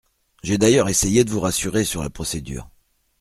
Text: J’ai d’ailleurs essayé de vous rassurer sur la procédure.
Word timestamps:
J’ai 0.41 0.57
d’ailleurs 0.57 0.89
essayé 0.89 1.23
de 1.23 1.29
vous 1.29 1.41
rassurer 1.41 1.83
sur 1.85 2.01
la 2.01 2.09
procédure. 2.09 2.67